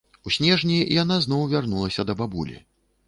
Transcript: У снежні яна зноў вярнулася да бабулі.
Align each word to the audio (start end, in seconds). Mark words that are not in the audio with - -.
У 0.29 0.31
снежні 0.35 0.77
яна 1.01 1.17
зноў 1.25 1.45
вярнулася 1.53 2.07
да 2.11 2.17
бабулі. 2.23 2.57